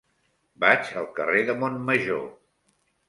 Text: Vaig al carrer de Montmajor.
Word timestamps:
Vaig 0.63 0.89
al 1.01 1.05
carrer 1.19 1.43
de 1.51 1.57
Montmajor. 1.65 2.25